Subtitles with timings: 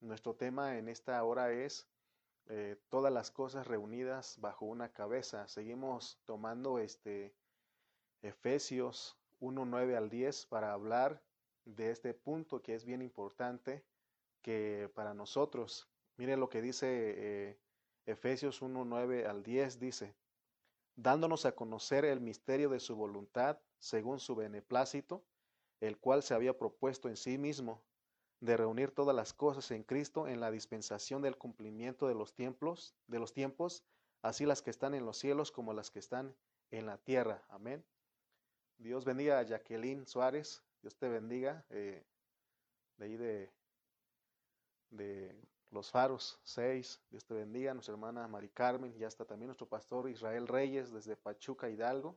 [0.00, 1.88] Nuestro tema en esta hora es
[2.46, 5.48] eh, todas las cosas reunidas bajo una cabeza.
[5.48, 7.34] Seguimos tomando este
[8.22, 11.20] Efesios 1, 9 al 10 para hablar
[11.64, 13.84] de este punto que es bien importante
[14.40, 15.88] que para nosotros.
[16.16, 17.58] Mire lo que dice eh,
[18.06, 20.14] Efesios 1, 9 al 10, dice,
[20.94, 25.24] dándonos a conocer el misterio de su voluntad según su beneplácito,
[25.80, 27.82] el cual se había propuesto en sí mismo
[28.40, 32.94] de reunir todas las cosas en Cristo en la dispensación del cumplimiento de los tiempos,
[33.06, 33.84] de los tiempos,
[34.22, 36.34] así las que están en los cielos como las que están
[36.70, 37.44] en la tierra.
[37.48, 37.84] Amén.
[38.78, 42.04] Dios bendiga a Jacqueline Suárez, Dios te bendiga, eh,
[42.96, 43.50] de ahí de,
[44.90, 45.34] de
[45.70, 50.08] los faros 6, Dios te bendiga, nuestra hermana Mari Carmen, ya está también nuestro pastor
[50.08, 52.16] Israel Reyes desde Pachuca, Hidalgo.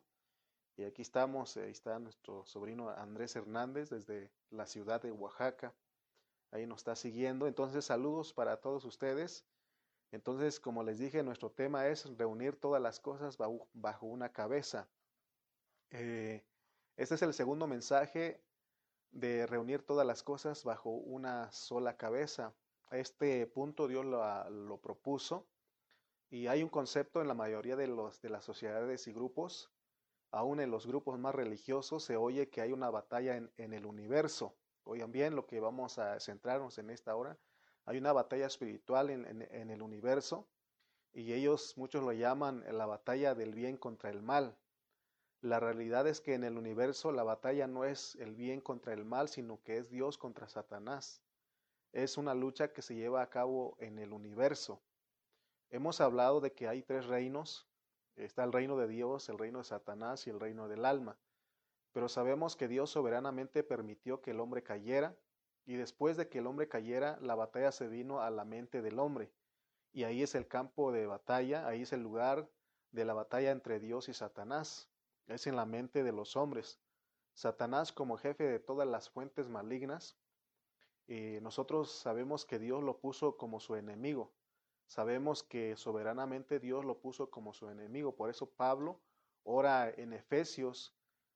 [0.77, 5.73] Y aquí estamos, ahí está nuestro sobrino Andrés Hernández desde la ciudad de Oaxaca.
[6.51, 7.47] Ahí nos está siguiendo.
[7.47, 9.45] Entonces, saludos para todos ustedes.
[10.11, 14.89] Entonces, como les dije, nuestro tema es reunir todas las cosas bajo, una cabeza.
[15.89, 16.43] Eh,
[16.97, 18.43] este es el segundo mensaje
[19.11, 22.53] de reunir todas las cosas bajo una sola cabeza.
[22.91, 25.47] Este punto Dios lo, propuso
[26.29, 29.71] y hay un concepto en la mayoría de, los, de las sociedades y grupos,
[30.31, 34.55] aún en los grupos más religiosos, se oye que hay una batalla en, el universo.
[34.83, 37.37] Oigan bien lo que vamos a centrarnos en esta hora.
[37.85, 40.47] Hay una batalla espiritual en, el universo
[41.13, 44.57] y ellos muchos lo llaman la batalla del bien contra el mal.
[45.41, 49.05] La realidad es que en el universo la batalla no es el bien contra el
[49.05, 51.21] mal, sino que es Dios contra Satanás.
[51.91, 54.81] Es una lucha que se lleva a cabo en el universo.
[55.71, 57.67] Hemos hablado de que hay tres reinos.
[58.15, 61.17] Está el reino de Dios, el reino de Satanás y el reino del alma.
[61.91, 65.15] Pero sabemos que Dios soberanamente permitió que el hombre cayera
[65.65, 68.99] y después de que el hombre cayera, la batalla se vino a la mente del
[68.99, 69.31] hombre.
[69.91, 72.49] Y ahí es el campo de batalla, ahí es el lugar
[72.91, 74.91] de la batalla entre Dios y Satanás
[75.27, 76.79] es en la mente de los hombres.
[77.33, 80.17] Satanás como jefe de todas las fuentes malignas,
[81.07, 84.31] y nosotros sabemos que Dios lo puso como su enemigo.
[84.87, 88.15] Sabemos que soberanamente Dios lo puso como su enemigo.
[88.15, 88.99] Por eso Pablo
[89.43, 90.93] ora en Efesios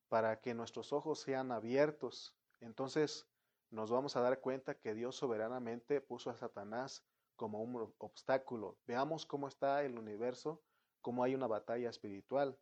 [0.09, 2.35] para que nuestros ojos sean abiertos.
[2.59, 3.27] Entonces
[3.69, 7.03] nos vamos a dar cuenta que Dios soberanamente puso a Satanás
[7.35, 8.77] como un obstáculo.
[8.85, 10.61] Veamos cómo está el universo,
[11.01, 12.57] cómo hay una batalla espiritual.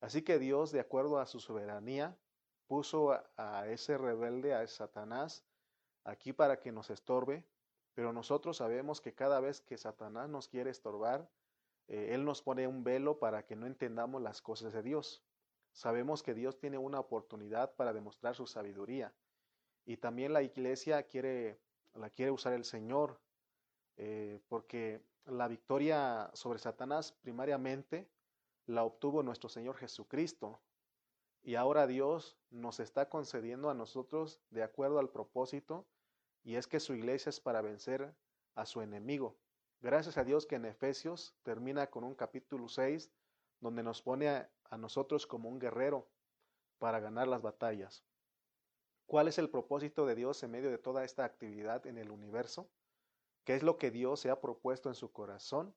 [0.00, 2.16] Así que Dios, de acuerdo a su soberanía,
[2.66, 5.44] puso a, ese rebelde, a Satanás,
[6.04, 7.44] aquí para que nos estorbe,
[7.94, 11.28] pero nosotros sabemos que cada vez que Satanás nos quiere estorbar,
[11.88, 15.22] eh, Él nos pone un velo para que no entendamos las cosas de Dios.
[15.72, 19.14] Sabemos que Dios tiene una oportunidad para demostrar su sabiduría
[19.84, 21.58] y también la iglesia quiere,
[21.94, 23.20] la quiere usar el Señor,
[23.96, 28.08] eh, porque la victoria sobre Satanás primariamente
[28.66, 30.60] la obtuvo nuestro Señor Jesucristo.
[31.42, 35.86] Y ahora Dios nos está concediendo a nosotros de acuerdo al propósito,
[36.42, 38.14] y es que su iglesia es para vencer
[38.54, 39.36] a su enemigo.
[39.80, 43.10] Gracias a Dios que en Efesios termina con un capítulo 6
[43.60, 46.08] donde nos pone a, nosotros como un guerrero
[46.78, 48.04] para ganar las batallas.
[49.06, 52.70] ¿Cuál es el propósito de Dios en medio de toda esta actividad en el universo?
[53.44, 55.74] ¿Qué es lo que Dios se ha propuesto en su corazón?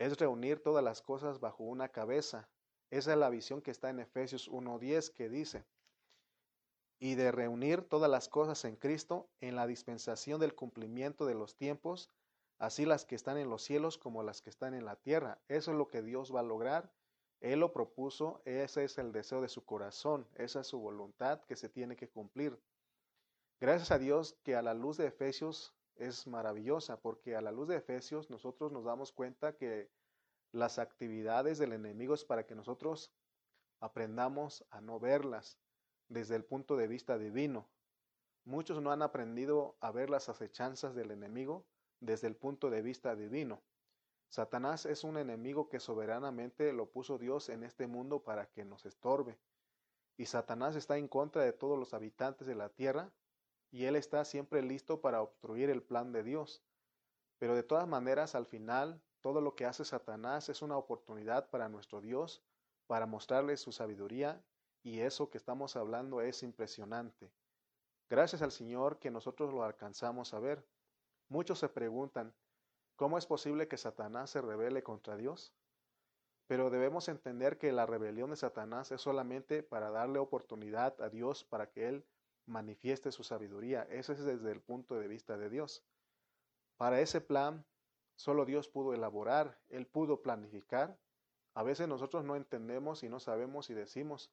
[0.00, 2.48] es reunir todas las cosas bajo una cabeza.
[2.90, 5.66] Esa es la visión que está en Efesios 1.10 que dice,
[6.98, 11.54] y de reunir todas las cosas en Cristo en la dispensación del cumplimiento de los
[11.54, 12.10] tiempos,
[12.58, 15.38] así las que están en los cielos como las que están en la tierra.
[15.48, 16.90] Eso es lo que Dios va a lograr.
[17.40, 21.56] Él lo propuso, ese es el deseo de su corazón, esa es su voluntad que
[21.56, 22.58] se tiene que cumplir.
[23.60, 27.68] Gracias a Dios que a la luz de Efesios es maravillosa porque a la luz
[27.68, 29.90] de Efesios nosotros nos damos cuenta que
[30.52, 33.12] las actividades del enemigo es para que nosotros
[33.80, 35.58] aprendamos a no verlas
[36.08, 37.68] desde el punto de vista divino.
[38.44, 41.64] Muchos no han aprendido a ver las acechanzas del enemigo
[42.00, 43.62] desde el punto de vista divino.
[44.30, 48.86] Satanás es un enemigo que soberanamente lo puso Dios en este mundo para que nos
[48.86, 49.36] estorbe.
[50.16, 53.10] Y Satanás está en contra de todos los habitantes de la tierra
[53.72, 56.62] y Él está siempre listo para obstruir el plan de Dios.
[57.38, 61.68] Pero de todas maneras, al final, todo lo que hace Satanás es una oportunidad para
[61.68, 62.40] nuestro Dios,
[62.86, 64.44] para mostrarle su sabiduría,
[64.84, 67.32] y eso que estamos hablando es impresionante.
[68.08, 70.64] Gracias al Señor que nosotros lo alcanzamos a ver.
[71.28, 72.32] Muchos se preguntan,
[73.00, 75.54] ¿cómo es posible que Satanás se rebele contra Dios?
[76.46, 81.42] Pero debemos entender que la rebelión de Satanás es solamente para darle oportunidad a Dios
[81.42, 82.04] para que Él
[82.44, 83.84] manifieste su sabiduría.
[83.84, 85.82] Eso es desde el punto de vista de Dios.
[86.76, 87.64] para ese plan
[88.16, 90.98] solo Dios pudo elaborar, Él pudo planificar.
[91.54, 94.30] A veces nosotros no entendemos y no sabemos y decimos,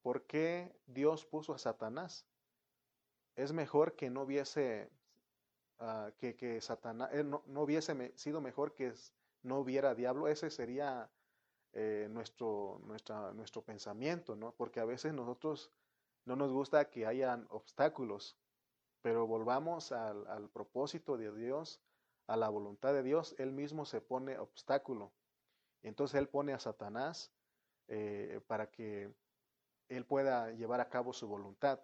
[0.00, 2.26] ¿por qué Dios puso a Satanás?
[3.34, 4.90] Es mejor que no hubiese,
[5.78, 8.92] ah, que, Satanás, eh, no, hubiese sido mejor que
[9.42, 10.28] no hubiera diablo.
[10.28, 11.10] Ese sería
[11.72, 14.52] eh, nuestro, nuestra, nuestro pensamiento, ¿no?
[14.52, 15.72] Porque a veces nosotros
[16.24, 18.36] no nos gusta que hayan obstáculos,
[19.02, 21.80] pero volvamos al, al propósito de Dios
[22.26, 25.12] a la voluntad de Dios, Él mismo se pone obstáculo.
[25.82, 27.32] Entonces Él pone a Satanás
[27.88, 29.12] eh, para que
[29.88, 31.80] Él pueda llevar a cabo su voluntad.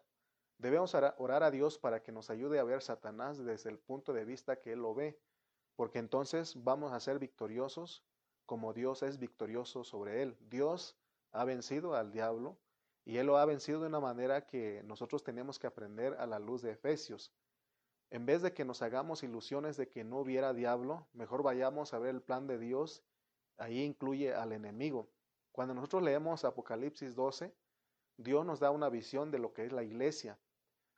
[0.63, 4.25] Debemos orar a Dios para que nos ayude a ver Satanás desde el punto de
[4.25, 5.19] vista que Él lo ve,
[5.75, 8.05] porque entonces vamos a ser victoriosos
[8.47, 10.37] como Dios es victorioso sobre Él.
[10.39, 10.97] Dios
[11.33, 12.61] ha vencido al diablo
[13.05, 16.39] y Él lo ha vencido de una manera que nosotros tenemos que aprender a la
[16.39, 17.33] luz de Efesios.
[18.11, 21.99] En vez de que nos hagamos ilusiones de que no hubiera diablo, mejor vayamos a
[21.99, 23.03] ver el plan de Dios.
[23.57, 25.09] Ahí incluye al enemigo.
[25.51, 27.53] Cuando nosotros leemos Apocalipsis 12,
[28.17, 30.39] Dios nos da una visión de lo que es la iglesia.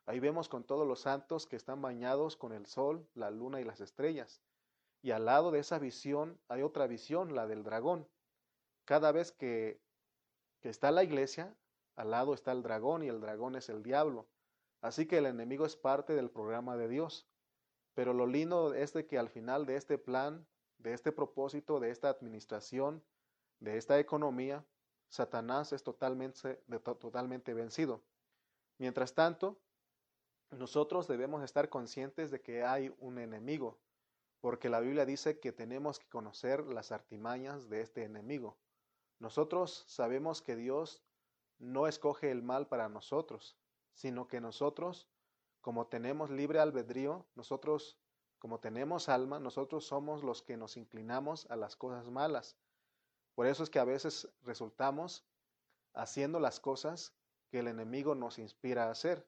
[0.06, 3.64] Ahí vemos con todos los santos que están bañados con el sol, la luna y
[3.64, 4.42] las estrellas.
[5.02, 8.08] Y al lado de esa visión hay otra visión, la del dragón.
[8.84, 9.80] Cada vez que,
[10.60, 11.56] que está la iglesia,
[11.96, 14.26] al lado está el dragón y el dragón es el diablo.
[14.80, 17.26] Así que el enemigo es parte del programa de Dios.
[17.94, 20.46] Pero lo lindo es de que al final de este plan,
[20.78, 23.02] de este propósito, de esta administración,
[23.60, 24.64] de esta economía,
[25.08, 28.02] Satanás es totalmente, totalmente vencido.
[28.78, 29.58] Mientras tanto,
[30.58, 33.78] nosotros debemos estar conscientes de que hay un enemigo,
[34.40, 38.56] porque la Biblia dice que tenemos que conocer las artimañas de este enemigo.
[39.18, 41.02] Nosotros sabemos que Dios
[41.58, 43.56] no escoge el mal para nosotros,
[43.94, 45.08] sino que nosotros,
[45.60, 47.98] como tenemos libre albedrío, nosotros,
[48.38, 52.56] como tenemos alma, nosotros somos los que nos inclinamos a las cosas malas.
[53.34, 55.24] Por eso es que a veces resultamos
[55.94, 57.14] haciendo las cosas
[57.48, 59.26] que el enemigo nos inspira a hacer.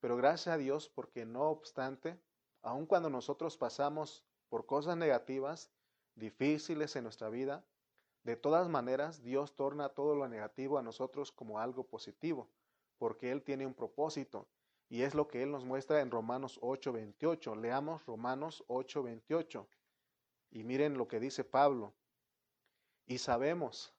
[0.00, 2.20] Pero gracias a Dios porque no obstante,
[2.62, 5.70] aun cuando nosotros pasamos por cosas negativas,
[6.14, 7.64] difíciles en nuestra vida,
[8.24, 12.50] de todas maneras Dios torna todo lo negativo a nosotros como algo positivo
[13.00, 14.46] porque Él tiene un propósito.
[14.90, 17.56] Y es lo que Él nos muestra en Romanos 8:28.
[17.56, 19.66] Leamos Romanos 8:28.
[20.50, 21.94] Y miren lo que dice Pablo.
[23.06, 23.94] Y sabemos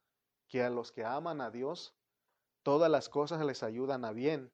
[0.48, 1.96] que a los que aman a Dios,
[2.62, 4.52] todas las cosas les ayudan a bien.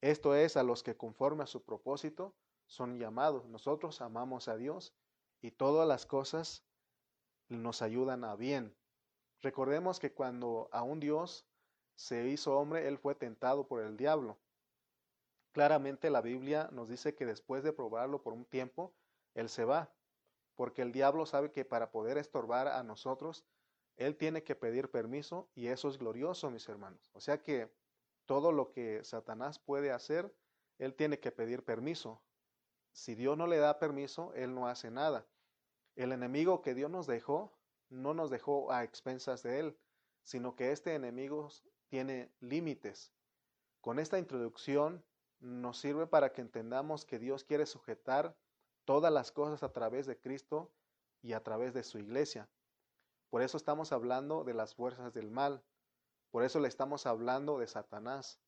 [0.00, 2.34] Esto es a los que conforme a su propósito
[2.66, 3.46] son llamados.
[3.46, 4.94] Nosotros amamos a Dios
[5.40, 6.64] y todas las cosas
[7.48, 8.76] nos ayudan a bien.
[9.40, 11.46] Recordemos que cuando a un Dios
[11.96, 14.38] se hizo hombre, él fue tentado por el diablo.
[15.52, 18.92] Claramente la Biblia nos dice que después de probarlo por un tiempo,
[19.34, 19.92] él se va,
[20.54, 23.44] porque el diablo sabe que para poder estorbar a nosotros,
[23.96, 27.10] él tiene que pedir permiso y eso es glorioso, mis hermanos.
[27.14, 27.68] O sea que
[28.28, 30.36] todo lo que Satanás puede hacer,
[30.76, 32.22] él tiene que pedir permiso.
[32.92, 35.26] Si Dios no le da permiso, él no hace nada.
[35.96, 37.58] El enemigo que Dios nos dejó,
[37.88, 39.78] no nos dejó a expensas de él,
[40.24, 41.48] sino que este enemigo
[41.88, 43.14] tiene límites.
[43.80, 45.02] Con esta introducción
[45.40, 48.36] nos sirve para que entendamos que Dios quiere sujetar
[48.84, 50.70] todas las cosas a través de Cristo
[51.22, 52.50] y a través de su iglesia.
[53.30, 55.64] Por eso estamos hablando de las fuerzas del mal.
[56.30, 58.40] Por eso le estamos hablando de Satanás.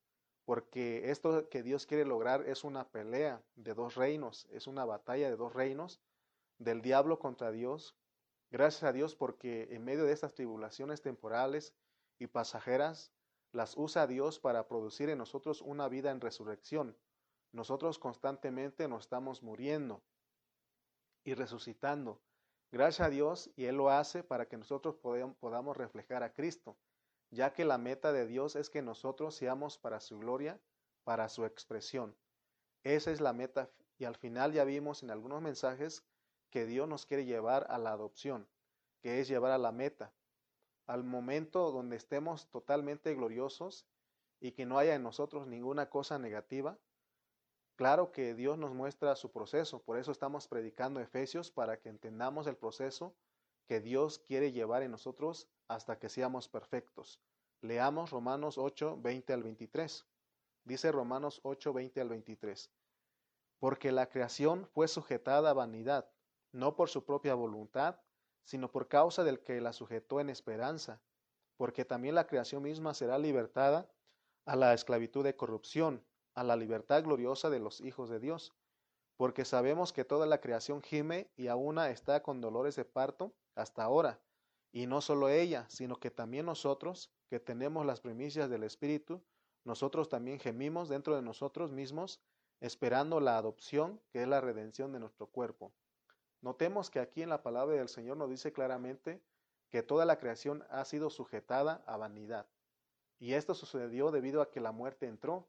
[0.44, 5.28] Porque esto que Dios quiere lograr es una pelea de dos reinos, es una batalla
[5.30, 6.00] de dos reinos,
[6.58, 7.96] del diablo contra Dios.
[8.50, 11.74] Gracias a Dios porque en medio de estas tribulaciones temporales
[12.18, 13.12] y pasajeras,
[13.52, 16.96] las usa Dios para producir en nosotros una vida en resurrección.
[17.52, 20.02] Nosotros constantemente nos estamos muriendo
[21.24, 22.20] y resucitando.
[22.70, 26.76] Gracias a Dios y Él lo hace para que nosotros podamos reflejar a Cristo,
[27.30, 30.60] ya que la meta de Dios es que nosotros seamos para su gloria,
[31.04, 32.16] para su expresión.
[32.82, 36.04] Esa es la meta y al final ya vimos en algunos mensajes
[36.50, 38.48] que Dios nos quiere llevar a la adopción,
[39.00, 40.12] que es llevar a la meta
[40.90, 43.86] al momento donde estemos totalmente gloriosos
[44.40, 46.80] y que no haya en nosotros ninguna cosa negativa,
[47.76, 52.48] claro que Dios nos muestra su proceso, por eso estamos predicando Efesios para que entendamos
[52.48, 53.14] el proceso
[53.70, 57.20] que Dios quiere llevar en nosotros hasta que seamos perfectos.
[57.60, 60.08] Leamos Romanos 8, 20 al 23.
[60.64, 62.68] Dice Romanos 8, 20 al 23.
[63.60, 66.10] Porque la creación fue sujetada a vanidad,
[66.50, 68.00] no por su propia voluntad,
[68.42, 71.00] sino por causa del que la sujetó en esperanza,
[71.56, 73.88] porque también la creación misma será libertada
[74.46, 78.52] a la esclavitud de corrupción, a la libertad gloriosa de los hijos de Dios.
[79.16, 83.84] porque sabemos que toda la creación gime y aún está con dolores de parto hasta
[83.84, 84.20] ahora.
[84.72, 89.22] Y no solo ella, sino que también nosotros, que tenemos las primicias del Espíritu,
[89.64, 92.20] nosotros también gemimos dentro de nosotros mismos,
[92.60, 95.72] esperando la adopción, que es la redención de nuestro cuerpo.
[96.40, 99.22] Notemos que aquí en la palabra del Señor nos dice claramente
[99.68, 102.46] que toda la creación ha sido sujetada a vanidad.
[103.18, 105.46] Y esto sucedió debido a que la muerte entró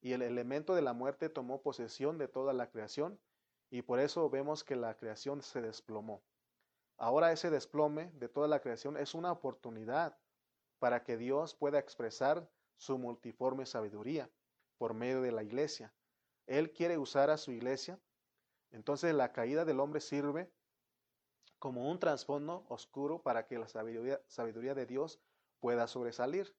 [0.00, 3.20] y el elemento de la muerte tomó posesión de toda la creación
[3.70, 6.22] y por eso vemos que la creación se desplomó.
[7.02, 10.18] Ahora ese desplome de toda la creación es una oportunidad
[10.78, 14.30] para que Dios pueda expresar su multiforme sabiduría
[14.76, 15.94] por medio de la iglesia.
[16.46, 17.98] Él quiere usar a su iglesia.
[18.70, 20.52] Entonces la caída del hombre sirve
[21.58, 25.22] como un trasfondo oscuro para que la sabiduría, sabiduría de Dios
[25.58, 26.54] pueda sobresalir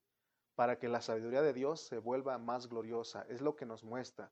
[0.56, 3.28] para que la sabiduría de Dios se vuelva más gloriosa.
[3.30, 4.32] Es lo que nos muestra.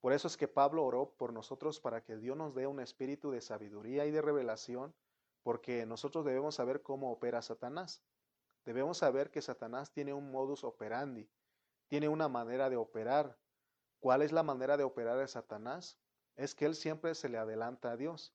[0.00, 3.32] Por eso es que Pablo oró por nosotros para que Dios nos dé un espíritu
[3.32, 4.94] de sabiduría y de revelación,
[5.42, 8.02] porque nosotros debemos saber cómo opera Satanás.
[8.64, 11.28] Debemos saber que Satanás tiene un modus operandi,
[11.88, 13.38] tiene una manera de operar.
[13.98, 15.98] ¿Cuál es la manera de operar de Satanás?
[16.36, 18.34] Es que él siempre se le adelanta a Dios.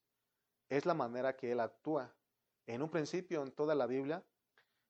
[0.69, 2.13] Es la manera que él actúa.
[2.65, 4.23] En un principio, en toda la Biblia,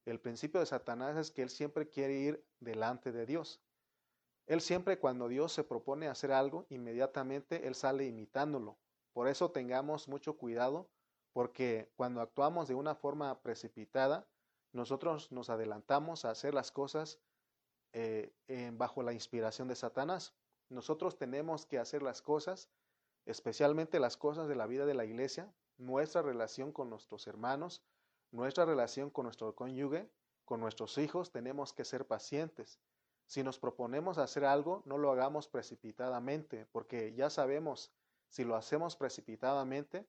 [0.05, 3.61] el principio de Satanás es que él siempre quiere ir delante de Dios.
[4.47, 8.77] Él siempre cuando Dios se propone hacer algo, inmediatamente él sale imitándolo.
[9.11, 10.89] Por eso tengamos mucho cuidado,
[11.37, 14.27] porque cuando actuamos de una forma precipitada,
[14.71, 17.19] nosotros nos adelantamos a hacer las cosas
[17.93, 18.33] eh,
[18.73, 20.33] bajo la inspiración de Satanás.
[20.69, 22.71] Nosotros tenemos que hacer las cosas,
[23.27, 27.83] especialmente las cosas de la vida de la iglesia, nuestra relación con nuestros hermanos,
[28.31, 30.09] nuestra relación con nuestro cónyuge,
[30.43, 32.79] con nuestros hijos, tenemos que ser pacientes.
[33.27, 37.91] Si nos proponemos hacer algo, no lo hagamos precipitadamente, porque ya sabemos,
[38.27, 40.07] si lo hacemos precipitadamente,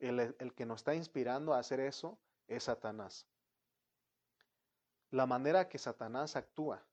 [0.00, 3.26] el, el que nos está inspirando a hacer eso es Satanás.
[5.10, 6.84] La manera que Satanás actúa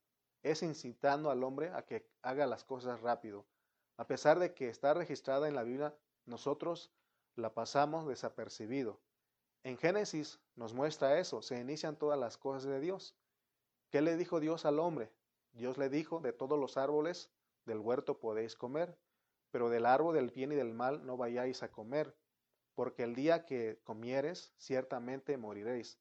[0.44, 3.46] es incitando al hombre a que haga las cosas rápido.
[3.98, 5.96] A pesar de que está registrada en la Biblia,
[6.26, 6.92] nosotros
[7.36, 9.00] la pasamos desapercibido.
[9.64, 13.16] En Génesis nos muestra eso, se inician todas las cosas de Dios.
[13.90, 15.12] ¿Qué le dijo Dios al hombre?
[15.54, 17.32] Dios le dijo, de todos los árboles
[17.66, 18.98] del huerto podéis comer,
[19.52, 22.16] pero del árbol del bien y del mal no vayáis a comer,
[22.76, 25.98] porque el día que comieres, ciertamente moriréis.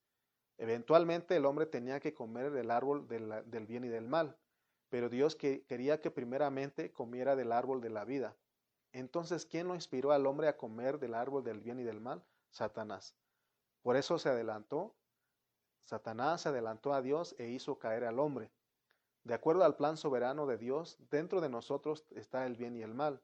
[0.59, 4.37] Eventualmente el hombre tenía que comer del árbol del, bien y del mal,
[4.89, 8.37] pero Dios quería que primeramente comiera del árbol de la vida.
[8.93, 12.25] Entonces, ¿quién lo inspiró al hombre a comer del árbol del bien y del mal?
[12.51, 13.17] Satanás.
[13.83, 14.95] Por eso se adelantó,
[15.83, 18.53] Satanás se adelantó a Dios e hizo caer al hombre.
[19.25, 22.95] De acuerdo al plan soberano de Dios, dentro de nosotros está el bien y el
[22.95, 23.21] mal.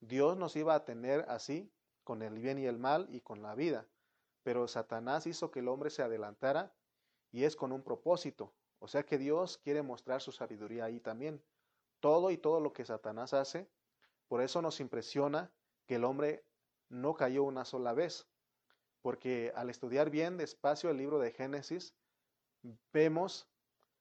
[0.00, 1.70] Dios nos iba a tener así,
[2.04, 3.86] con el bien y el mal y con la vida.
[4.42, 6.74] Pero Satanás hizo que el hombre se adelantara
[7.30, 8.52] y es con un propósito.
[8.78, 11.42] O sea que Dios quiere mostrar su sabiduría ahí también.
[12.00, 13.68] Todo y todo lo que Satanás hace,
[14.28, 15.52] por eso nos impresiona
[15.86, 16.44] que el hombre
[16.88, 18.26] no cayó una sola vez
[19.02, 21.94] porque al estudiar bien despacio el libro de Génesis,
[22.92, 23.48] vemos,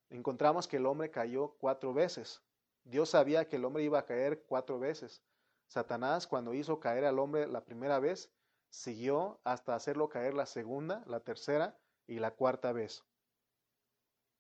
[0.10, 2.42] encontramos que el hombre cayó cuatro veces.
[2.84, 5.24] Dios sabía que el hombre iba a caer cuatro veces.
[5.72, 8.30] Satanás, cuando hizo caer al hombre la primera vez,
[8.70, 13.06] siguió hasta hacerlo caer la segunda, la tercera y la cuarta vez.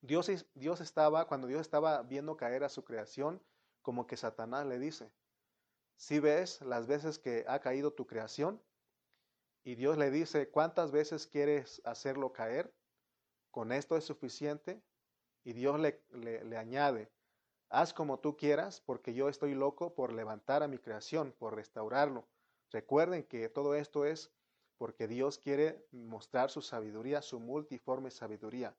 [0.01, 3.41] Dios, Dios estaba, cuando Dios estaba viendo caer a su creación,
[3.81, 5.09] como que Satanás le dice,
[5.95, 8.61] si ves las veces que ha caído tu creación,
[9.63, 12.73] y Dios le dice, ¿cuántas veces quieres hacerlo caer?
[13.51, 14.83] Con esto es suficiente.
[15.45, 17.09] Y Dios le, le, añade,
[17.71, 22.27] haz como tú quieras, porque yo estoy loco por levantar a mi creación, por restaurarlo.
[22.69, 24.31] Recuerden que todo esto es
[24.77, 28.75] porque Dios quiere mostrar su sabiduría, su multiforme sabiduría.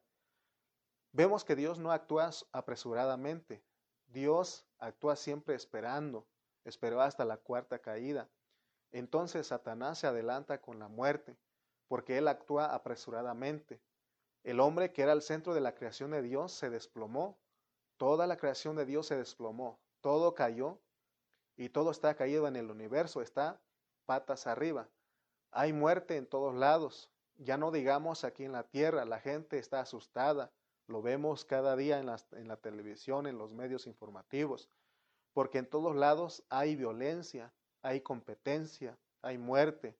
[1.13, 3.63] Vemos que Dios no actúa apresuradamente.
[4.07, 6.27] Dios actúa siempre esperando.
[6.65, 8.31] Esperó hasta la cuarta caída.
[8.93, 11.37] Entonces Satanás se adelanta con la muerte,
[11.89, 13.81] porque él actúa apresuradamente.
[14.43, 17.39] El hombre que era el centro de la creación de Dios se desplomó,
[18.03, 20.81] toda la creación de Dios se desplomó, todo cayó
[21.57, 23.61] y todo está caído en el universo, está
[24.07, 24.89] patas arriba.
[25.53, 29.79] Hay muerte en todos lados, ya no digamos aquí en la tierra, la gente está
[29.79, 30.51] asustada,
[30.89, 34.69] lo vemos cada día en la, en la televisión, en los medios informativos,
[35.33, 39.97] porque en todos lados hay violencia, hay competencia, hay muerte.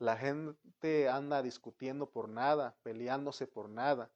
[0.00, 4.10] La gente anda discutiendo por nada, peleándose por nada.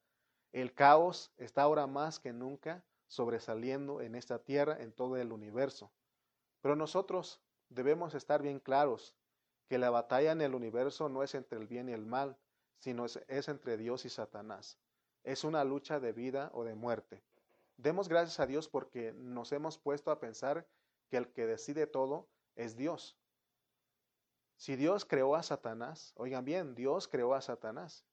[0.50, 5.92] El caos está ahora más que nunca sobresaliendo en esta tierra, en todo el universo.
[6.62, 9.14] Pero nosotros debemos estar bien claros
[9.69, 12.38] que la batalla en el universo no es entre el bien y el mal,
[12.78, 14.78] sino es, entre Dios y Satanás.
[15.25, 17.23] Es una lucha de vida o de muerte.
[17.76, 20.66] Demos gracias a Dios porque nos hemos puesto a pensar
[21.11, 23.19] que el que decide todo es Dios.
[24.57, 28.07] Si Dios creó a Satanás, oigan bien, Dios creó a Satanás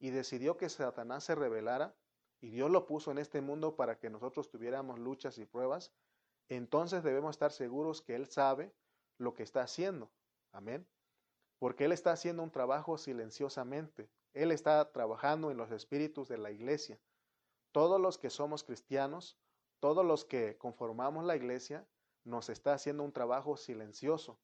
[0.00, 1.94] y decidió que Satanás se rebelara
[2.40, 5.92] y Dios lo puso en este mundo para que nosotros tuviéramos luchas y pruebas,
[6.48, 8.72] entonces debemos estar seguros que Él sabe
[9.18, 10.10] lo que está haciendo.
[10.52, 10.88] Amén.
[11.58, 14.10] Porque Él está haciendo un trabajo silenciosamente.
[14.32, 16.98] Él está trabajando en los espíritus de la iglesia.
[17.72, 19.38] Todos los que somos cristianos,
[19.78, 21.86] todos los que conformamos la iglesia,
[22.24, 24.38] nos está haciendo un trabajo silencioso,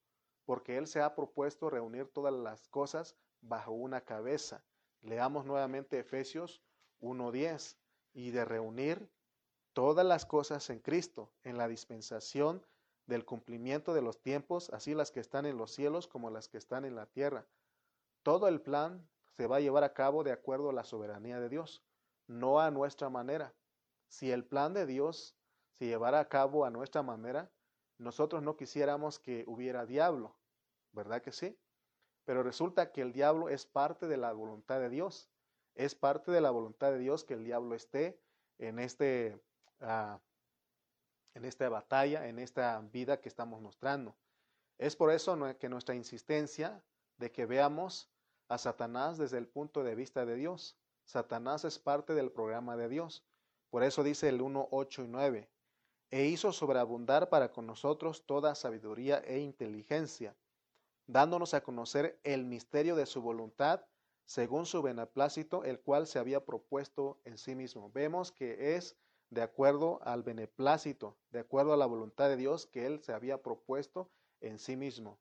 [0.44, 4.64] porque Él se ha propuesto reunir todas las cosas bajo una cabeza.
[5.00, 6.62] Leamos nuevamente Efesios
[7.00, 7.76] 1.10
[8.16, 9.10] y de reunir
[9.74, 12.64] todas las cosas en Cristo, en la dispensación
[13.06, 16.56] del cumplimiento de los tiempos, así las que están en los cielos como las que
[16.56, 17.46] están en la tierra.
[18.22, 19.06] Todo el plan
[19.36, 21.84] se va a llevar a cabo de acuerdo a la soberanía de Dios,
[22.26, 23.54] no a nuestra manera.
[24.08, 25.36] Si el plan de Dios
[25.72, 27.52] se llevara a cabo a nuestra manera,
[27.98, 30.34] nosotros no quisiéramos que hubiera diablo,
[30.92, 31.58] ¿verdad que sí?
[32.24, 35.30] Pero resulta que el diablo es parte de la voluntad de Dios.
[35.76, 38.20] Es parte de la voluntad de Dios que el diablo esté
[38.58, 39.40] en este
[39.80, 40.18] uh,
[41.34, 44.16] en esta batalla, en esta vida que estamos mostrando.
[44.78, 46.82] Es por eso que nuestra insistencia
[47.18, 48.10] de que veamos
[48.48, 50.78] a Satanás desde el punto de vista de Dios.
[51.04, 53.24] Satanás es parte del programa de Dios.
[53.70, 55.50] Por eso dice el 1, 8 y 9.
[56.10, 60.36] E hizo sobreabundar para con nosotros toda sabiduría e inteligencia,
[61.06, 63.84] dándonos a conocer el misterio de su voluntad,
[64.26, 67.90] según su beneplácito, el cual se había propuesto en sí mismo.
[67.92, 68.96] Vemos que es
[69.30, 73.42] de acuerdo al beneplácito, de acuerdo a la voluntad de Dios que Él se había
[73.42, 75.18] propuesto en sí mismo.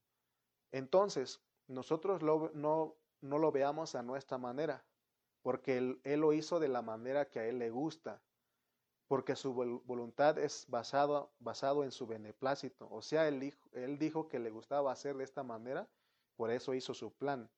[0.72, 4.86] Entonces, nosotros no, no lo veamos a nuestra manera,
[5.42, 8.22] porque él, lo hizo de la manera que a Él le gusta,
[9.08, 12.88] porque su voluntad es basado, basado en su beneplácito.
[12.90, 15.88] O sea, él él dijo que le gustaba hacer de esta manera,
[16.36, 17.50] por eso hizo su plan.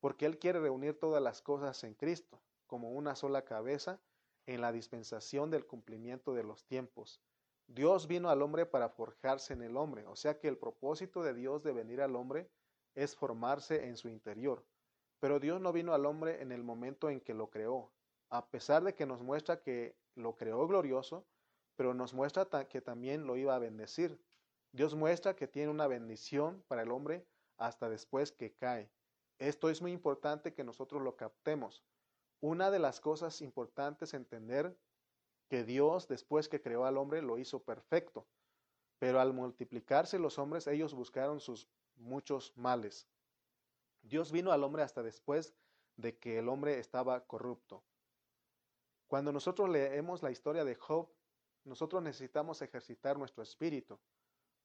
[0.00, 4.00] Porque Él quiere reunir todas las cosas en Cristo, como una sola cabeza,
[4.46, 7.20] en la dispensación del cumplimiento de los tiempos.
[7.66, 11.34] Dios vino al hombre para forjarse en el hombre, o sea que el propósito de
[11.34, 12.48] Dios de venir al hombre
[12.94, 14.64] es formarse en su interior.
[15.20, 17.92] Pero Dios no vino al hombre en el momento en que lo creó,
[18.30, 21.26] a pesar de que nos muestra que lo creó glorioso,
[21.76, 24.18] pero nos muestra que también lo iba a bendecir.
[24.72, 28.90] Dios muestra que tiene una bendición para el hombre hasta después que cae.
[29.38, 31.84] Esto es muy importante que nosotros lo captemos.
[32.40, 34.76] Una de las cosas importantes entender
[35.48, 38.26] que Dios, después que creó al hombre, lo hizo perfecto.
[38.98, 43.08] Pero al multiplicarse los hombres, ellos buscaron sus muchos males.
[44.02, 45.54] Dios vino al hombre hasta después
[45.96, 47.84] de que el hombre estaba corrupto.
[49.06, 51.08] Cuando nosotros leemos la historia de Job,
[51.64, 53.98] nosotros necesitamos ejercitar nuestro espíritu,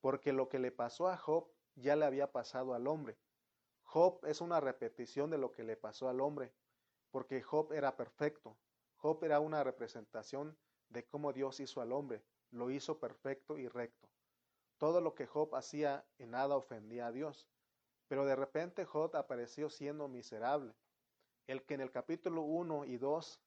[0.01, 3.17] porque lo que le pasó a Job ya le había pasado al hombre.
[3.93, 6.51] Job es una repetición de lo que le pasó al hombre
[7.11, 8.57] porque Job era perfecto.
[8.95, 10.57] Job era una representación
[10.89, 14.09] de cómo Dios hizo al hombre, lo hizo perfecto y recto.
[14.79, 17.47] Todo lo que Job hacía en nada ofendía a Dios.
[18.07, 20.73] Pero de repente Job apareció siendo miserable.
[21.45, 23.39] El que en el capítulo 1 y 2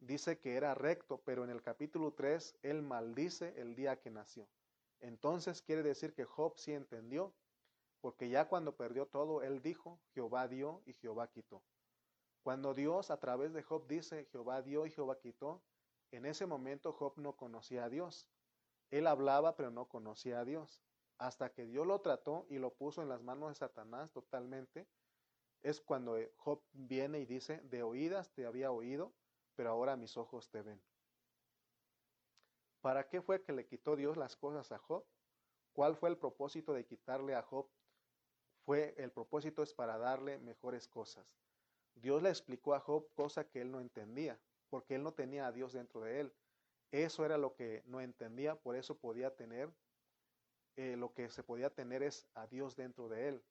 [0.00, 4.48] dice que era recto, pero en el capítulo 3 él maldice el día que nació.
[5.00, 7.34] Entonces quiere decir que Job sí entendió,
[8.06, 11.64] porque ya cuando perdió todo, él dijo, Jehová dio y Jehová quitó.
[12.44, 15.60] Cuando Dios a través de Job dice, Jehová dio y Jehová quitó,
[16.12, 18.30] en ese momento Job no conocía a Dios.
[18.92, 20.84] Él hablaba pero no conocía a Dios.
[21.18, 24.86] Hasta que Dios lo trató y lo puso en las manos de Satanás totalmente,
[25.64, 29.12] es cuando Job viene y dice, de oídas te había oído,
[29.56, 30.80] pero ahora mis ojos te ven.
[32.82, 35.04] ¿Para qué fue que le quitó Dios las cosas a Job?
[35.72, 37.68] ¿Cuál fue el propósito de quitarle a Job?
[38.66, 41.24] Fue el propósito es para darle mejores cosas.
[41.94, 45.52] Dios le explicó a Job cosa que él no entendía, porque él no tenía a
[45.52, 46.32] Dios dentro de él.
[46.90, 49.72] Eso era lo que no entendía, por eso podía tener,
[50.74, 53.44] eh, lo que se podía tener es a Dios dentro de él.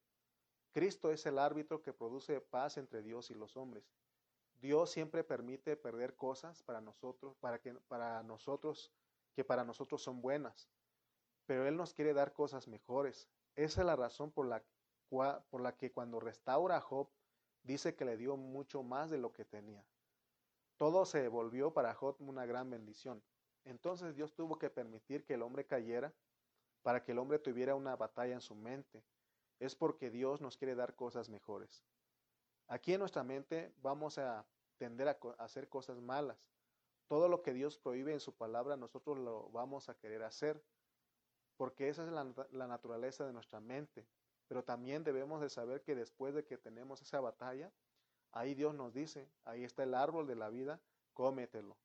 [0.73, 3.89] Cristo es el árbitro que produce paz entre Dios y los hombres.
[4.59, 8.91] Dios siempre permite perder cosas para nosotros, para que para nosotros
[9.33, 10.69] que para nosotros son buenas,
[11.45, 13.29] pero él nos quiere dar cosas mejores.
[13.55, 14.63] Esa es la razón por la,
[15.09, 17.09] por la que cuando restaura a Job
[17.63, 19.85] dice que le dio mucho más de lo que tenía.
[20.77, 23.23] Todo se volvió para Job una gran bendición.
[23.63, 26.13] Entonces Dios tuvo que permitir que el hombre cayera
[26.83, 29.03] para que el hombre tuviera una batalla en su mente.
[29.59, 31.83] Es porque Dios nos quiere dar cosas mejores.
[32.67, 34.45] Aquí en nuestra mente vamos a
[34.77, 36.37] tender a, hacer cosas malas.
[37.07, 40.61] Todo lo que Dios prohíbe en su palabra, nosotros lo vamos a querer hacer,
[41.57, 44.05] porque esa es la, la naturaleza de nuestra mente.
[44.47, 47.71] Pero también debemos de saber que después de que tenemos esa batalla,
[48.31, 50.79] ahí Dios nos dice, ahí está el árbol de la vida,
[51.13, 51.77] cómetelo.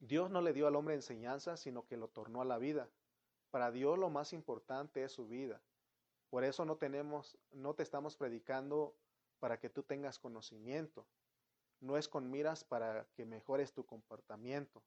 [0.00, 2.90] Dios no le dio al hombre enseñanza, sino que lo tornó a la vida.
[3.50, 5.62] Para Dios lo más importante es su vida.
[6.28, 8.94] Por eso no tenemos, no te estamos predicando
[9.38, 11.06] para que tú tengas conocimiento.
[11.80, 14.82] No es con miras para que mejores tu comportamiento.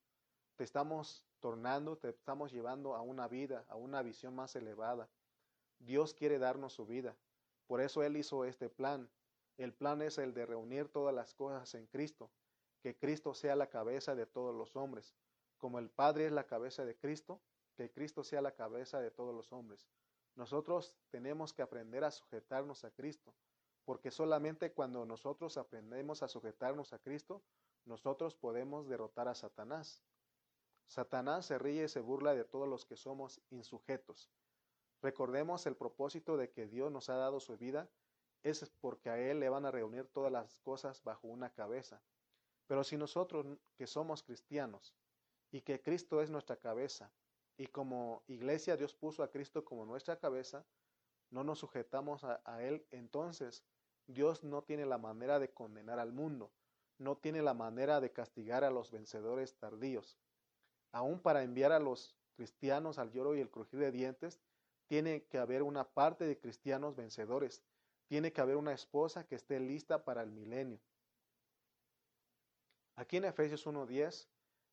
[0.55, 5.09] Te estamos tornando, te estamos llevando a una vida, a una visión más elevada.
[5.79, 7.15] Dios quiere darnos su vida.
[7.67, 9.09] Por eso Él hizo este plan.
[9.57, 12.29] El plan es el de reunir todas las cosas en Cristo,
[12.81, 15.15] que Cristo sea la cabeza de todos los hombres.
[15.57, 17.41] Como el Padre es la cabeza de Cristo,
[17.75, 19.87] que Cristo sea la cabeza de todos los hombres.
[20.35, 23.33] Nosotros tenemos que aprender a sujetarnos a Cristo,
[23.85, 27.41] porque solamente cuando nosotros aprendemos a sujetarnos a Cristo,
[27.85, 30.03] nosotros podemos derrotar a Satanás.
[30.87, 34.31] Satanás se ríe y se burla de todos los que somos insujetos.
[35.01, 37.89] Recordemos el propósito de que Dios nos ha dado su vida,
[38.41, 42.01] es porque a Él le van a reunir todas las cosas bajo una cabeza.
[42.67, 43.45] Pero si nosotros
[43.75, 44.95] que somos cristianos
[45.51, 47.11] y que Cristo es nuestra cabeza,
[47.57, 50.65] y como iglesia Dios puso a Cristo como nuestra cabeza,
[51.29, 53.65] no nos sujetamos a, a, Él, entonces
[54.05, 56.51] Dios no tiene la manera de condenar al mundo,
[56.97, 60.17] no tiene la manera de castigar a los vencedores tardíos
[60.97, 64.39] aún para enviar a los cristianos al lloro y el crujir de dientes,
[64.87, 67.61] tiene que haber una parte de cristianos vencedores,
[68.07, 70.79] tiene que haber una esposa que esté lista para el milenio.
[72.95, 74.27] Aquí en Efesios 1.10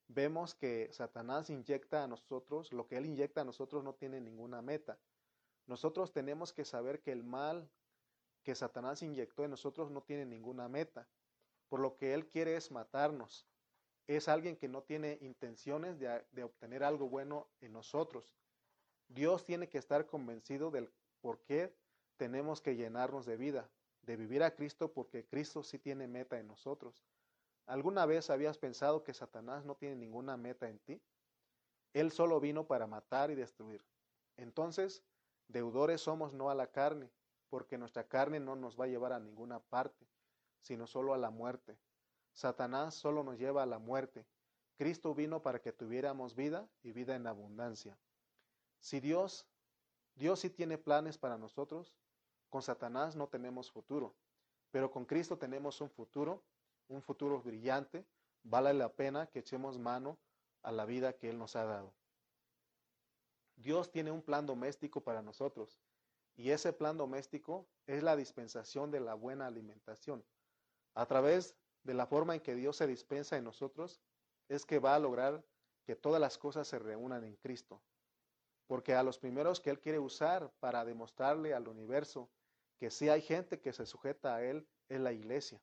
[0.08, 4.62] vemos que Satanás inyecta a nosotros, lo que él inyecta a nosotros no tiene ninguna
[4.62, 4.98] meta.
[5.66, 7.68] Nosotros tenemos que saber que el mal
[8.44, 11.06] que Satanás inyectó en nosotros no tiene ninguna meta.
[11.68, 13.46] Por lo que él quiere es matarnos,
[14.06, 18.34] es alguien que no tiene intenciones de, obtener algo bueno en nosotros.
[19.08, 20.90] Dios tiene que estar convencido del
[21.20, 21.74] por qué
[22.16, 23.70] tenemos que llenarnos de vida,
[24.02, 27.04] de vivir a Cristo porque Cristo sí tiene meta en nosotros.
[27.66, 31.00] ¿Alguna vez habías pensado que Satanás no tiene ninguna meta en ti?
[31.94, 33.82] Él solo vino para matar y destruir.
[34.36, 35.02] Entonces,
[35.48, 37.10] deudores somos no a la carne,
[37.48, 40.06] porque nuestra carne no nos va a llevar a ninguna parte,
[40.60, 41.78] sino solo a la muerte.
[42.34, 44.26] Satanás solo nos lleva a la muerte.
[44.76, 47.96] Cristo vino para que tuviéramos vida y vida en abundancia.
[48.80, 49.46] Si Dios,
[50.16, 51.94] Dios sí tiene planes para nosotros,
[52.50, 54.14] con Satanás no tenemos futuro,
[54.70, 56.42] pero con Cristo tenemos un futuro,
[56.88, 58.04] un futuro brillante.
[58.42, 60.18] Vale la pena que echemos mano
[60.62, 61.94] a la vida que Él nos ha dado.
[63.56, 65.80] Dios tiene un plan doméstico para nosotros
[66.36, 70.24] y ese plan doméstico es la dispensación de la buena alimentación.
[70.94, 74.00] A través de la forma en que Dios se dispensa en nosotros,
[74.48, 75.44] es que va a lograr
[75.84, 77.82] que todas las cosas se reúnan en Cristo.
[78.66, 82.30] Porque a los primeros que Él quiere usar para demostrarle al universo
[82.78, 85.60] que sí hay gente que se sujeta a Él es la iglesia.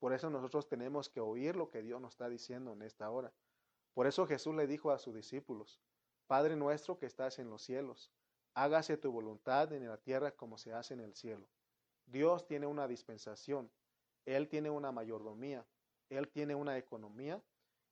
[0.00, 3.32] Por eso nosotros tenemos que oír lo que Dios nos está diciendo en esta hora.
[3.94, 5.80] Por eso Jesús le dijo a sus discípulos,
[6.26, 8.12] Padre nuestro que estás en los cielos,
[8.54, 11.48] hágase tu voluntad en la tierra como se hace en el cielo.
[12.06, 13.70] Dios tiene una dispensación
[14.26, 15.66] él tiene una mayordomía,
[16.08, 17.42] Él tiene una economía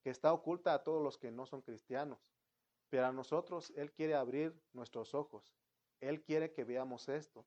[0.03, 2.19] que está oculta a todos los que no son cristianos.
[2.91, 5.55] Pero a nosotros Él quiere abrir nuestros ojos.
[6.01, 7.47] Él quiere que veamos esto.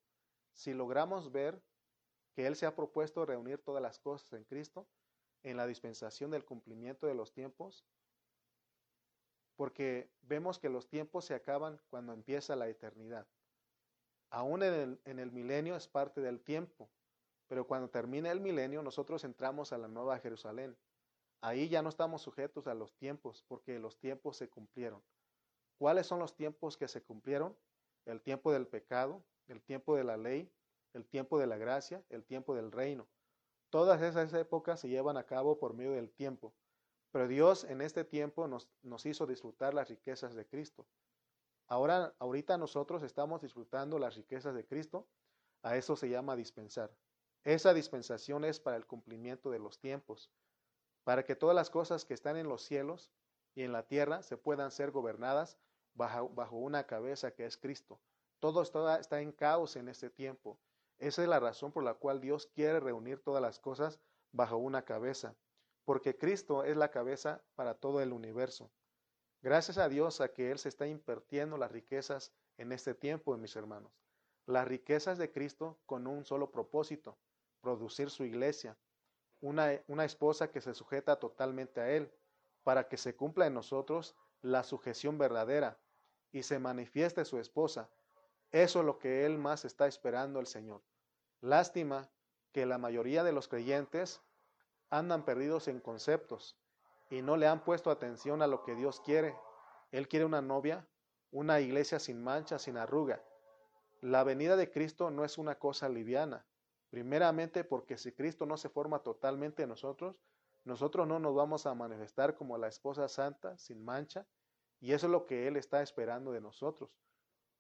[0.53, 1.61] Si logramos ver
[2.33, 4.87] que Él se ha propuesto reunir todas las cosas en Cristo,
[5.43, 7.85] en la dispensación del cumplimiento de los tiempos,
[9.55, 13.27] porque vemos que los tiempos se acaban cuando empieza la eternidad.
[14.29, 16.89] Aún en el, en el milenio es parte del tiempo,
[17.51, 20.77] pero cuando termine el milenio, nosotros entramos a la nueva Jerusalén.
[21.41, 25.03] Ahí ya no estamos sujetos a los tiempos, porque los tiempos se cumplieron.
[25.77, 27.53] ¿Cuáles son los tiempos que se cumplieron?
[28.05, 30.49] El tiempo del pecado, el tiempo de la ley,
[30.93, 33.05] el tiempo de la gracia, el tiempo del reino.
[33.69, 36.53] Todas esas épocas se llevan a cabo por medio del tiempo.
[37.11, 38.69] Pero Dios en este tiempo nos,
[39.05, 40.87] hizo disfrutar las riquezas de Cristo.
[41.67, 45.05] Ahora, ahorita nosotros estamos disfrutando las riquezas de Cristo.
[45.63, 46.95] A eso se llama dispensar.
[47.43, 50.30] Esa dispensación es para el cumplimiento de los tiempos,
[51.04, 53.12] para que todas las cosas que están en los cielos
[53.56, 55.58] y en la tierra se puedan ser gobernadas
[55.95, 57.99] bajo, bajo una cabeza que es Cristo.
[58.39, 60.60] Todo está, está en caos en este tiempo.
[60.99, 63.99] Esa es la razón por la cual Dios quiere reunir todas las cosas
[64.32, 65.36] bajo una cabeza,
[65.84, 68.71] porque Cristo es la cabeza para todo el universo.
[69.41, 73.56] Gracias a Dios a que Él se está invirtiendo las riquezas en este tiempo, mis
[73.56, 73.91] hermanos.
[74.45, 77.17] Las riquezas de Cristo con un solo propósito,
[77.62, 78.78] producir su iglesia,
[79.39, 82.12] una, una esposa que se sujeta totalmente a Él,
[82.63, 85.80] para que se cumpla en nosotros la sujeción verdadera
[86.32, 87.89] y se manifieste su esposa.
[88.52, 90.82] Eso es lo que Él más está esperando el Señor.
[91.39, 92.10] Lástima
[92.52, 94.21] que la mayoría de los creyentes
[94.89, 96.58] andan perdidos en conceptos
[97.10, 99.36] y no le han puesto atención a lo que Dios quiere.
[99.91, 100.88] Él quiere una novia,
[101.32, 103.24] una iglesia sin mancha, sin arruga.
[104.02, 106.45] La venida de Cristo no es una cosa liviana.
[106.91, 110.17] Primeramente porque si Cristo no se forma totalmente en nosotros,
[110.65, 114.27] nosotros no nos vamos a manifestar como la esposa santa, sin mancha,
[114.82, 116.91] y eso es lo que Él está esperando de nosotros.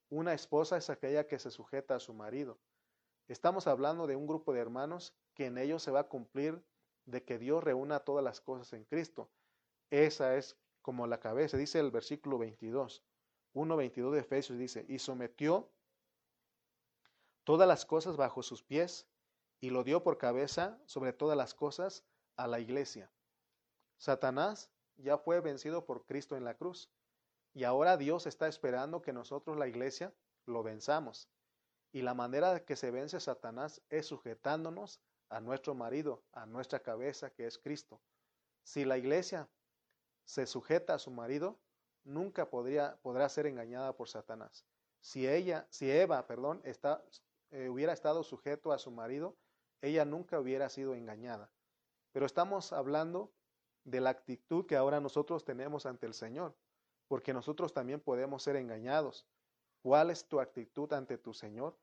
[0.09, 2.59] Una esposa es aquella que se sujeta a su marido.
[3.29, 6.61] Estamos hablando de un grupo de hermanos que en ellos se va a cumplir
[7.05, 9.31] de que Dios reúna todas las cosas en Cristo.
[9.89, 13.01] Esa es como la cabeza, dice el versículo 22,
[13.53, 15.71] 1.22 de Efesios, dice, y sometió
[17.45, 19.07] todas las cosas bajo sus pies
[19.61, 22.03] y lo dio por cabeza sobre todas las cosas
[22.35, 23.11] a la iglesia.
[23.97, 26.91] Satanás ya fue vencido por Cristo en la cruz
[27.53, 30.13] y ahora Dios está esperando que nosotros, la iglesia,
[30.45, 31.29] lo venzamos.
[31.91, 36.79] Y la manera de que se vence Satanás es sujetándonos a nuestro marido, a nuestra
[36.79, 38.01] cabeza que es Cristo.
[38.63, 39.49] Si la iglesia
[40.23, 41.59] se sujeta a su marido,
[42.03, 44.65] nunca podría, podrá ser engañada por Satanás.
[45.01, 47.03] Si ella, si Eva, perdón, está,
[47.51, 49.35] eh, hubiera estado sujeto a su marido,
[49.81, 51.51] ella nunca hubiera sido engañada.
[52.11, 53.31] Pero estamos hablando
[53.83, 56.55] de la actitud que ahora nosotros tenemos ante el Señor,
[57.07, 59.25] porque nosotros también podemos ser engañados.
[59.81, 61.77] ¿Cuál es tu actitud ante tu Señor?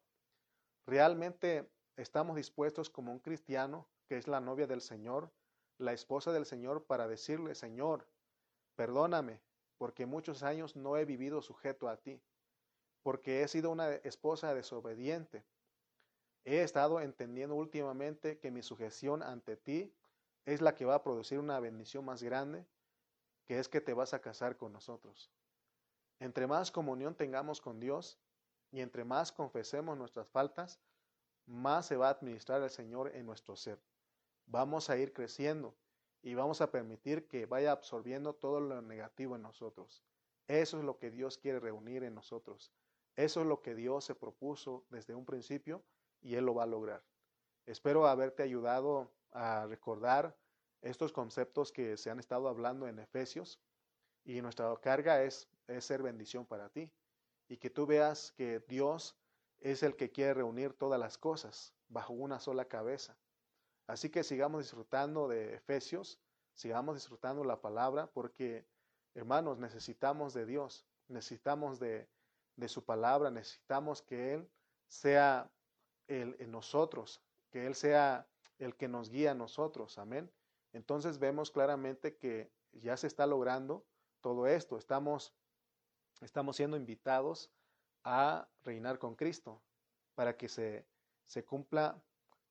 [0.87, 5.31] ¿Realmente estamos dispuestos como un cristiano, que es la novia del Señor,
[5.79, 8.07] la esposa del Señor, para decirle, Señor,
[8.77, 9.41] perdóname,
[9.77, 12.23] porque muchos años no he vivido sujeto a ti,
[13.03, 15.45] porque he sido una esposa desobediente.
[16.45, 19.93] He estado entendiendo últimamente que mi sujeción ante ti
[20.47, 22.67] es la que va a producir una bendición más grande,
[23.45, 25.31] que es que te vas a casar con nosotros.
[26.21, 28.19] Entre más comunión tengamos con Dios
[28.71, 30.81] y entre más confesemos nuestras faltas,
[31.47, 33.81] más se va a administrar el Señor en nuestro ser.
[34.47, 35.75] Vamos a ir creciendo
[36.23, 40.03] y vamos a permitir que vaya absorbiendo todo lo negativo en nosotros.
[40.47, 42.73] Eso es lo que Dios quiere reunir en nosotros.
[43.17, 45.83] Eso es lo que Dios se propuso desde un principio
[46.21, 47.03] y Él lo va a lograr.
[47.67, 50.37] Espero haberte ayudado a recordar
[50.81, 53.61] estos conceptos que se han estado hablando en Efesios
[54.25, 55.49] y nuestra carga es,
[55.81, 56.91] ser bendición para ti
[57.49, 59.17] y que tú veas que Dios
[59.61, 63.19] es el que quiere reunir todas las cosas bajo una sola cabeza.
[63.87, 66.19] Así que sigamos disfrutando de Efesios,
[66.55, 68.67] sigamos disfrutando la palabra, porque
[69.15, 72.09] hermanos, necesitamos de Dios, necesitamos de,
[72.57, 74.51] de su palabra, necesitamos que Él
[74.87, 75.51] sea
[76.09, 78.27] el, en nosotros, que Él sea
[78.59, 80.31] el que nos guía a nosotros, amén.
[80.73, 83.87] Entonces vemos claramente que ya se está logrando
[84.21, 85.33] todo esto, estamos,
[86.21, 87.51] estamos siendo invitados
[88.05, 89.63] a reinar con Cristo
[90.15, 90.87] para que se,
[91.25, 92.03] se cumpla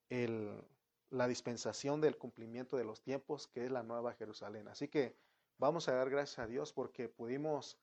[0.10, 0.64] el,
[1.10, 4.68] la dispensación del cumplimiento de los tiempos, que es la nueva Jerusalén.
[4.68, 5.16] Así que
[5.58, 7.78] vamos a dar gracias a Dios porque pudimos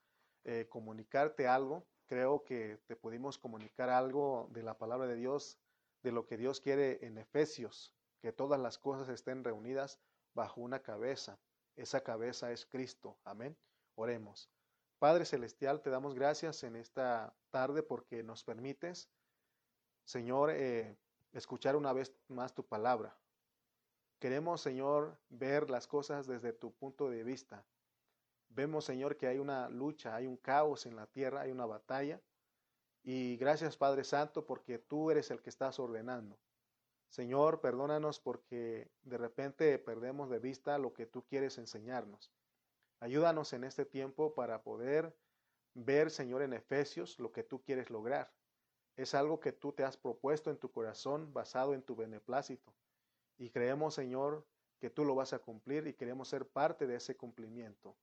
[0.44, 1.86] eh, comunicarte algo.
[2.06, 5.58] Creo que te pudimos comunicar algo de la palabra de Dios,
[6.04, 9.98] de lo que Dios quiere en Efesios, que todas las cosas estén reunidas
[10.34, 11.40] bajo una cabeza.
[11.76, 13.18] Esa cabeza es Cristo.
[13.24, 13.56] Amén.
[13.94, 14.50] Oremos.
[14.98, 19.08] Padre Celestial, te damos gracias en esta tarde porque nos permites,
[20.04, 20.94] Señor, eh,
[21.32, 23.16] escuchar una vez más tu palabra.
[24.18, 27.64] Queremos, Señor, ver las cosas desde tu punto de vista.
[28.50, 32.20] Vemos, Señor, que hay una lucha, hay un caos en la tierra, hay una batalla.
[33.06, 36.38] Y gracias, Padre Santo, porque tú eres el que estás ordenando.
[37.10, 42.32] Señor, perdónanos porque de repente perdemos de vista lo que tú quieres enseñarnos.
[43.00, 45.14] Ayúdanos en este tiempo para poder
[45.74, 48.32] ver, Señor, en Efesios lo que tú quieres lograr.
[48.96, 52.72] Es algo que tú te has propuesto en tu corazón basado en tu beneplácito.
[53.36, 54.46] Y creemos, Señor,
[54.80, 57.94] que tú lo vas a cumplir y queremos ser parte de ese cumplimiento.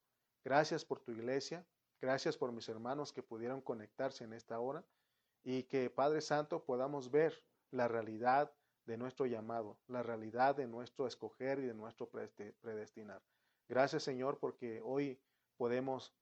[0.44, 1.66] Gracias por tu iglesia.
[2.02, 4.84] Gracias por mis hermanos que pudieron conectarse en esta hora
[5.44, 8.52] y que, Padre Santo, podamos ver la realidad
[8.86, 13.22] de nuestro llamado, la realidad de nuestro escoger y de nuestro predestinar.
[13.68, 15.20] Gracias, Señor, porque hoy
[15.56, 16.12] podemos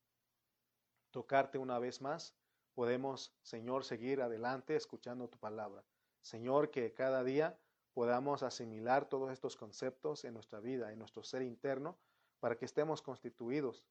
[1.10, 2.36] tocarte una vez más
[2.74, 5.84] podemos, Señor, seguir adelante escuchando tu palabra.
[6.20, 7.58] Señor, que cada día
[7.94, 11.98] podamos asimilar todos estos conceptos en nuestra vida, en nuestro ser interno,
[12.38, 13.82] para que estemos constituidos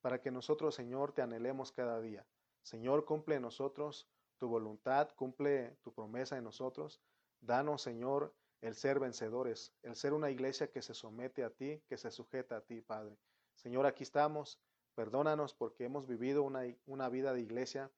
[0.00, 2.26] para que nosotros, Señor, te anhelemos cada día.
[2.62, 4.08] Señor, cumple en nosotros
[4.38, 7.00] tu voluntad, cumple tu promesa en nosotros.
[7.40, 11.96] Danos, Señor, el ser vencedores, el ser una iglesia que se somete a ti, que
[11.96, 13.16] se sujeta a ti, Padre.
[13.54, 14.60] Señor, aquí estamos.
[14.94, 17.90] Perdónanos porque hemos vivido una, una vida de iglesia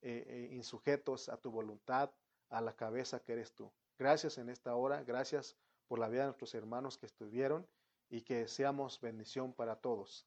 [0.00, 2.10] eh, eh, insujetos a tu voluntad,
[2.50, 3.72] a la cabeza que eres tú.
[3.98, 5.56] Gracias en esta hora, gracias
[5.88, 7.66] por la vida de nuestros hermanos que estuvieron
[8.08, 10.26] y que seamos bendición para todos.